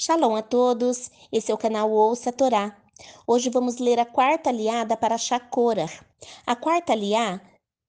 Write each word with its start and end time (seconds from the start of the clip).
Shalom 0.00 0.36
a 0.36 0.42
todos, 0.42 1.10
esse 1.32 1.50
é 1.50 1.54
o 1.54 1.58
canal 1.58 1.90
Ouça 1.90 2.30
a 2.30 2.32
Torá. 2.32 2.80
Hoje 3.26 3.50
vamos 3.50 3.78
ler 3.78 3.98
a 3.98 4.04
quarta 4.04 4.48
aliada 4.48 4.96
para 4.96 5.18
Shakora. 5.18 5.90
A 6.46 6.54
quarta 6.54 6.92
aliá 6.92 7.40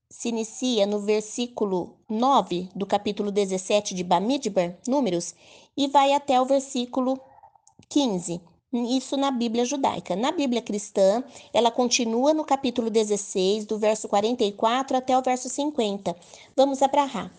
se 0.10 0.30
inicia 0.30 0.88
no 0.88 1.02
versículo 1.02 2.00
9 2.10 2.68
do 2.74 2.88
capítulo 2.88 3.32
17 3.32 3.94
de 3.94 4.04
Bamidbar, 4.04 4.76
Números, 4.88 5.36
e 5.78 5.88
vai 5.88 6.12
até 6.14 6.42
o 6.42 6.46
versículo 6.46 7.22
15. 7.88 8.42
Isso 8.74 9.16
na 9.16 9.30
Bíblia 9.30 9.64
judaica. 9.64 10.16
Na 10.16 10.32
Bíblia 10.32 10.64
cristã, 10.64 11.24
ela 11.54 11.70
continua 11.70 12.34
no 12.34 12.44
capítulo 12.44 12.90
16, 12.90 13.68
do 13.68 13.78
verso 13.78 14.08
44 14.08 14.98
até 14.98 15.16
o 15.16 15.22
verso 15.22 15.48
50. 15.48 16.16
Vamos 16.56 16.82
abrahar. 16.82 17.32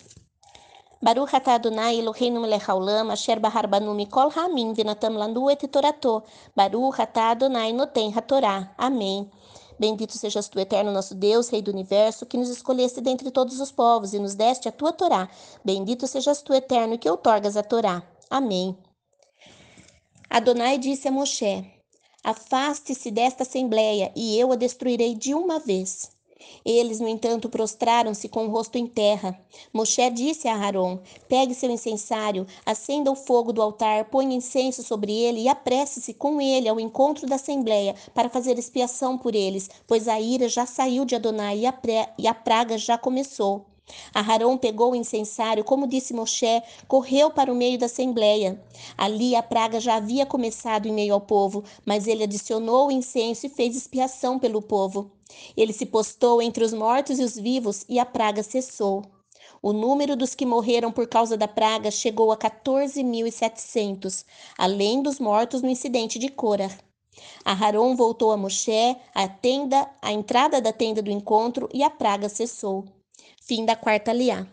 Baruch 1.02 1.32
atah 1.32 1.54
Adonai 1.54 1.98
Eloheinu 1.98 2.40
melech 2.40 2.66
haolam 2.68 3.10
asher 3.10 3.40
bahar 3.40 3.66
banu 3.66 3.94
mikol 3.94 4.30
hamim 4.32 4.74
vinatam 4.74 5.16
lanu 5.16 5.50
et 5.50 5.60
torato. 5.72 6.22
Baruch 6.54 7.00
atah 7.00 7.30
Adonai 7.30 7.72
noten 7.72 8.12
hatorá. 8.12 8.68
Amém. 8.76 9.30
Bendito 9.78 10.18
sejas 10.18 10.46
tu, 10.50 10.60
eterno 10.60 10.92
nosso 10.92 11.14
Deus, 11.14 11.48
Rei 11.48 11.62
do 11.62 11.70
universo, 11.70 12.26
que 12.26 12.36
nos 12.36 12.50
escolheste 12.50 13.00
dentre 13.00 13.30
todos 13.30 13.60
os 13.60 13.72
povos 13.72 14.12
e 14.12 14.18
nos 14.18 14.34
deste 14.34 14.68
a 14.68 14.72
tua 14.72 14.92
Torá. 14.92 15.26
Bendito 15.64 16.06
sejas 16.06 16.42
tu, 16.42 16.52
eterno, 16.52 16.98
que 16.98 17.08
outorgas 17.08 17.56
a 17.56 17.62
Torá. 17.62 18.02
Amém. 18.28 18.76
Adonai 20.28 20.76
disse 20.76 21.08
a 21.08 21.10
Moshe: 21.10 21.64
Afaste-se 22.22 23.10
desta 23.10 23.42
assembleia, 23.42 24.12
e 24.14 24.38
eu 24.38 24.52
a 24.52 24.56
destruirei 24.56 25.14
de 25.14 25.34
uma 25.34 25.58
vez. 25.58 26.10
Eles, 26.64 27.00
no 27.00 27.08
entanto, 27.08 27.48
prostraram-se 27.48 28.28
com 28.28 28.46
o 28.46 28.50
rosto 28.50 28.76
em 28.76 28.86
terra. 28.86 29.38
Moshe 29.72 30.10
disse 30.10 30.48
a 30.48 30.56
Aaron: 30.56 30.98
Pegue 31.28 31.54
seu 31.54 31.70
incensário, 31.70 32.46
acenda 32.64 33.10
o 33.10 33.16
fogo 33.16 33.52
do 33.52 33.62
altar, 33.62 34.06
ponha 34.06 34.36
incenso 34.36 34.82
sobre 34.82 35.12
ele 35.12 35.40
e 35.40 35.48
apresse-se 35.48 36.14
com 36.14 36.40
ele 36.40 36.68
ao 36.68 36.80
encontro 36.80 37.26
da 37.26 37.36
assembleia 37.36 37.94
para 38.14 38.30
fazer 38.30 38.58
expiação 38.58 39.18
por 39.18 39.34
eles, 39.34 39.68
pois 39.86 40.08
a 40.08 40.20
ira 40.20 40.48
já 40.48 40.66
saiu 40.66 41.04
de 41.04 41.14
Adonai 41.14 41.60
e 41.60 41.66
a, 41.66 41.74
e 42.18 42.26
a 42.26 42.34
praga 42.34 42.78
já 42.78 42.96
começou. 42.96 43.66
Aharão 44.14 44.56
pegou 44.56 44.92
o 44.92 44.94
incensário, 44.94 45.64
como 45.64 45.86
disse 45.86 46.14
Moshe, 46.14 46.62
correu 46.86 47.30
para 47.30 47.52
o 47.52 47.54
meio 47.54 47.78
da 47.78 47.86
assembleia. 47.86 48.62
Ali 48.96 49.34
a 49.34 49.42
praga 49.42 49.80
já 49.80 49.96
havia 49.96 50.26
começado 50.26 50.86
em 50.86 50.92
meio 50.92 51.14
ao 51.14 51.20
povo, 51.20 51.64
mas 51.84 52.06
ele 52.06 52.24
adicionou 52.24 52.88
o 52.88 52.92
incenso 52.92 53.46
e 53.46 53.48
fez 53.48 53.76
expiação 53.76 54.38
pelo 54.38 54.62
povo. 54.62 55.10
Ele 55.56 55.72
se 55.72 55.86
postou 55.86 56.42
entre 56.42 56.64
os 56.64 56.72
mortos 56.72 57.18
e 57.18 57.22
os 57.22 57.36
vivos 57.36 57.84
e 57.88 57.98
a 57.98 58.06
praga 58.06 58.42
cessou. 58.42 59.02
O 59.62 59.72
número 59.72 60.16
dos 60.16 60.34
que 60.34 60.46
morreram 60.46 60.90
por 60.90 61.06
causa 61.06 61.36
da 61.36 61.46
praga 61.46 61.90
chegou 61.90 62.32
a 62.32 62.36
14.700, 62.36 64.24
além 64.56 65.02
dos 65.02 65.20
mortos 65.20 65.60
no 65.60 65.68
incidente 65.68 66.18
de 66.18 66.30
Cora. 66.30 66.70
Aharon 67.44 67.94
voltou 67.94 68.32
a 68.32 68.36
Moshe, 68.36 68.96
a 69.14 69.28
tenda, 69.28 69.90
a 70.00 70.12
entrada 70.12 70.60
da 70.60 70.72
tenda 70.72 71.02
do 71.02 71.10
encontro, 71.10 71.68
e 71.74 71.82
a 71.82 71.90
praga 71.90 72.28
cessou. 72.28 72.84
Fim 73.40 73.64
da 73.64 73.76
quarta 73.76 74.12
liá. 74.12 74.46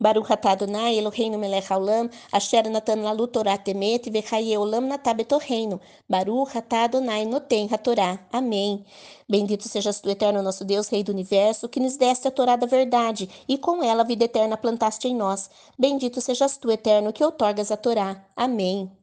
Baruch 0.00 0.30
atah 0.30 0.52
Adonai 0.52 0.96
Eloheinu 0.96 1.38
melech 1.38 1.68
haolam, 1.68 2.08
asher 2.32 2.70
natan 2.70 3.02
lalu 3.02 3.26
Torah 3.28 3.58
temet, 3.58 4.08
vechaye 4.10 4.56
olam 4.56 4.88
natabet 4.88 5.30
reino. 5.46 5.78
Baruch 6.08 6.56
atah 6.56 6.84
Adonai 6.84 7.26
noten 7.26 7.68
hatorá. 7.68 8.18
Amém. 8.32 8.82
Bendito 9.28 9.68
sejas 9.68 10.00
tu, 10.00 10.08
eterno 10.08 10.42
nosso 10.42 10.64
Deus, 10.64 10.88
Rei 10.88 11.04
do 11.04 11.12
Universo, 11.12 11.68
que 11.68 11.78
nos 11.78 11.98
deste 11.98 12.26
a 12.26 12.30
Torá 12.30 12.56
da 12.56 12.66
verdade, 12.66 13.28
e 13.46 13.58
com 13.58 13.82
ela 13.84 14.00
a 14.00 14.06
vida 14.06 14.24
eterna 14.24 14.56
plantaste 14.56 15.06
em 15.06 15.14
nós. 15.14 15.50
Bendito 15.78 16.20
sejas 16.22 16.56
tu, 16.56 16.70
eterno, 16.70 17.12
que 17.12 17.22
outorgas 17.22 17.70
a 17.70 17.76
Torá. 17.76 18.24
Amém. 18.34 18.99